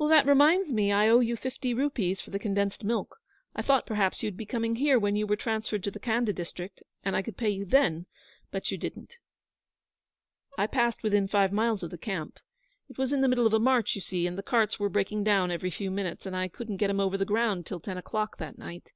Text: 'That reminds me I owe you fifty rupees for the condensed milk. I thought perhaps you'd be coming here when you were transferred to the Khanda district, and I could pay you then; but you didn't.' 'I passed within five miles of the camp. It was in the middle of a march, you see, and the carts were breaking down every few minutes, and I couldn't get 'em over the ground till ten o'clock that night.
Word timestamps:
'That 0.00 0.26
reminds 0.26 0.72
me 0.72 0.90
I 0.90 1.08
owe 1.08 1.20
you 1.20 1.36
fifty 1.36 1.72
rupees 1.72 2.20
for 2.20 2.30
the 2.30 2.38
condensed 2.40 2.82
milk. 2.82 3.18
I 3.54 3.62
thought 3.62 3.86
perhaps 3.86 4.20
you'd 4.20 4.36
be 4.36 4.44
coming 4.44 4.74
here 4.74 4.98
when 4.98 5.14
you 5.14 5.24
were 5.24 5.36
transferred 5.36 5.84
to 5.84 5.92
the 5.92 6.00
Khanda 6.00 6.32
district, 6.32 6.82
and 7.04 7.14
I 7.14 7.22
could 7.22 7.36
pay 7.36 7.50
you 7.50 7.64
then; 7.64 8.06
but 8.50 8.72
you 8.72 8.76
didn't.' 8.76 9.18
'I 10.58 10.66
passed 10.66 11.04
within 11.04 11.28
five 11.28 11.52
miles 11.52 11.84
of 11.84 11.90
the 11.90 11.96
camp. 11.96 12.40
It 12.88 12.98
was 12.98 13.12
in 13.12 13.20
the 13.20 13.28
middle 13.28 13.46
of 13.46 13.54
a 13.54 13.60
march, 13.60 13.94
you 13.94 14.00
see, 14.00 14.26
and 14.26 14.36
the 14.36 14.42
carts 14.42 14.80
were 14.80 14.88
breaking 14.88 15.22
down 15.22 15.52
every 15.52 15.70
few 15.70 15.92
minutes, 15.92 16.26
and 16.26 16.34
I 16.34 16.48
couldn't 16.48 16.78
get 16.78 16.90
'em 16.90 16.98
over 16.98 17.16
the 17.16 17.24
ground 17.24 17.66
till 17.66 17.78
ten 17.78 17.96
o'clock 17.96 18.38
that 18.38 18.58
night. 18.58 18.90